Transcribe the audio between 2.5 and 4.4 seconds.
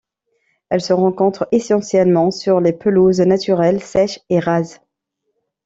les pelouses naturelles sèches et